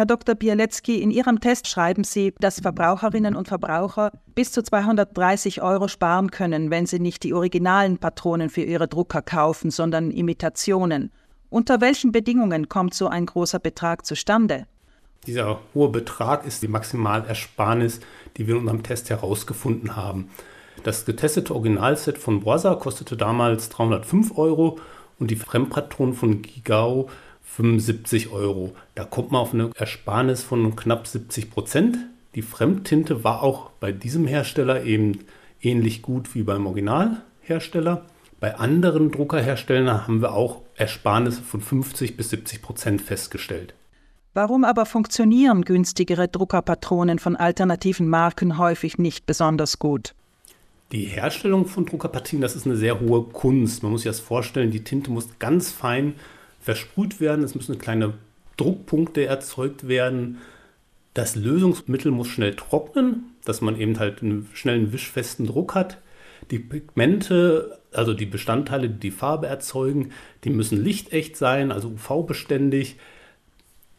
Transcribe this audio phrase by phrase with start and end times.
[0.00, 0.34] Herr Dr.
[0.34, 6.30] Bialetzki, in Ihrem Test schreiben Sie, dass Verbraucherinnen und Verbraucher bis zu 230 Euro sparen
[6.30, 11.12] können, wenn sie nicht die originalen Patronen für ihre Drucker kaufen, sondern Imitationen.
[11.50, 14.66] Unter welchen Bedingungen kommt so ein großer Betrag zustande?
[15.26, 18.00] Dieser hohe Betrag ist die Maximalersparnis,
[18.38, 20.30] die wir in unserem Test herausgefunden haben.
[20.82, 24.78] Das getestete Originalset von Boisa kostete damals 305 Euro
[25.18, 27.10] und die Fremdpatronen von Gigao
[27.50, 28.72] 75 Euro.
[28.94, 31.98] Da kommt man auf eine Ersparnis von knapp 70 Prozent.
[32.34, 35.20] Die Fremdtinte war auch bei diesem Hersteller eben
[35.60, 38.06] ähnlich gut wie beim Originalhersteller.
[38.38, 43.74] Bei anderen Druckerherstellern haben wir auch Ersparnisse von 50 bis 70 Prozent festgestellt.
[44.32, 50.14] Warum aber funktionieren günstigere Druckerpatronen von alternativen Marken häufig nicht besonders gut?
[50.92, 53.82] Die Herstellung von Druckerpartien, das ist eine sehr hohe Kunst.
[53.82, 56.14] Man muss sich das vorstellen, die Tinte muss ganz fein
[56.60, 58.14] versprüht werden, es müssen kleine
[58.56, 60.38] Druckpunkte erzeugt werden.
[61.14, 65.98] Das Lösungsmittel muss schnell trocknen, dass man eben halt einen schnellen wischfesten Druck hat.
[66.50, 70.10] Die Pigmente, also die Bestandteile, die die Farbe erzeugen,
[70.44, 72.96] die müssen lichtecht sein, also UV-beständig.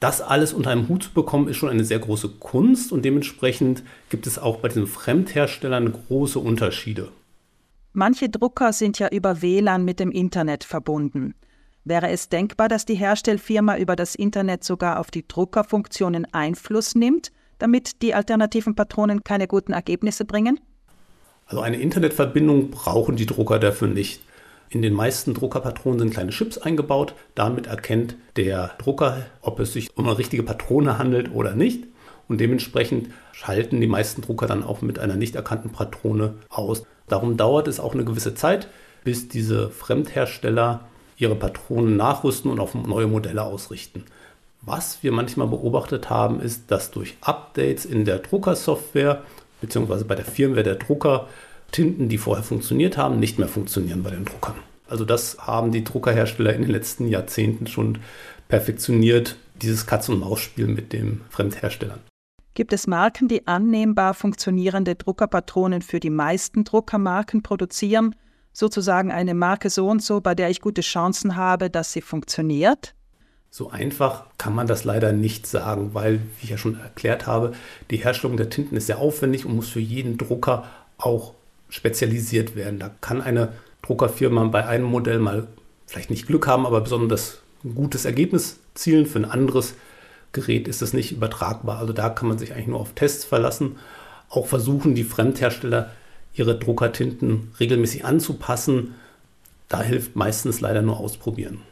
[0.00, 3.82] Das alles unter einem Hut zu bekommen, ist schon eine sehr große Kunst und dementsprechend
[4.10, 7.08] gibt es auch bei diesen Fremdherstellern große Unterschiede.
[7.92, 11.34] Manche Drucker sind ja über WLAN mit dem Internet verbunden.
[11.88, 17.32] Wäre es denkbar, dass die Herstellfirma über das Internet sogar auf die Druckerfunktionen Einfluss nimmt,
[17.58, 20.60] damit die alternativen Patronen keine guten Ergebnisse bringen?
[21.46, 24.20] Also eine Internetverbindung brauchen die Drucker dafür nicht.
[24.68, 27.14] In den meisten Druckerpatronen sind kleine Chips eingebaut.
[27.34, 31.84] Damit erkennt der Drucker, ob es sich um eine richtige Patrone handelt oder nicht.
[32.28, 36.82] Und dementsprechend schalten die meisten Drucker dann auch mit einer nicht erkannten Patrone aus.
[37.06, 38.68] Darum dauert es auch eine gewisse Zeit,
[39.04, 40.86] bis diese Fremdhersteller
[41.18, 44.04] ihre Patronen nachrüsten und auf neue Modelle ausrichten.
[44.62, 49.22] Was wir manchmal beobachtet haben, ist, dass durch Updates in der Druckersoftware
[49.60, 50.04] bzw.
[50.04, 51.28] bei der Firmware der Drucker
[51.70, 54.54] Tinten, die vorher funktioniert haben, nicht mehr funktionieren bei den Druckern.
[54.88, 57.98] Also das haben die Druckerhersteller in den letzten Jahrzehnten schon
[58.48, 62.00] perfektioniert, dieses Katz-und-Maus-Spiel mit den Fremdherstellern.
[62.54, 68.14] Gibt es Marken, die annehmbar funktionierende Druckerpatronen für die meisten Druckermarken produzieren
[68.58, 72.94] sozusagen eine Marke so und so, bei der ich gute Chancen habe, dass sie funktioniert?
[73.50, 77.52] So einfach kann man das leider nicht sagen, weil, wie ich ja schon erklärt habe,
[77.90, 80.64] die Herstellung der Tinten ist sehr aufwendig und muss für jeden Drucker
[80.98, 81.34] auch
[81.68, 82.78] spezialisiert werden.
[82.78, 83.52] Da kann eine
[83.82, 85.46] Druckerfirma bei einem Modell mal
[85.86, 89.06] vielleicht nicht Glück haben, aber besonders ein gutes Ergebnis zielen.
[89.06, 89.74] Für ein anderes
[90.32, 91.78] Gerät ist das nicht übertragbar.
[91.78, 93.76] Also da kann man sich eigentlich nur auf Tests verlassen.
[94.28, 95.90] Auch versuchen die Fremdhersteller
[96.38, 98.94] ihre Druckertinten regelmäßig anzupassen.
[99.68, 101.62] Da hilft meistens leider nur ausprobieren.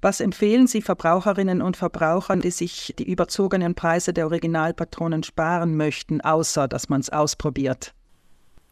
[0.00, 6.20] Was empfehlen Sie Verbraucherinnen und Verbrauchern, die sich die überzogenen Preise der Originalpatronen sparen möchten,
[6.20, 7.94] außer dass man es ausprobiert?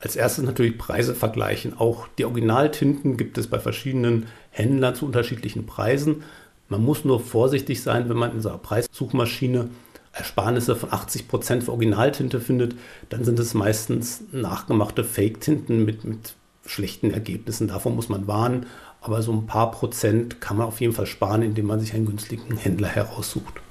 [0.00, 1.78] Als erstes natürlich Preise vergleichen.
[1.78, 6.24] Auch die Originaltinten gibt es bei verschiedenen Händlern zu unterschiedlichen Preisen.
[6.68, 9.68] Man muss nur vorsichtig sein, wenn man in unserer Preissuchmaschine
[10.12, 12.74] Ersparnisse von 80 Prozent für Originaltinte findet,
[13.08, 16.34] dann sind es meistens nachgemachte Fake-Tinten mit, mit
[16.66, 17.68] schlechten Ergebnissen.
[17.68, 18.66] Davon muss man warnen.
[19.02, 22.06] Aber so ein paar Prozent kann man auf jeden Fall sparen, indem man sich einen
[22.06, 23.62] günstigen Händler heraussucht.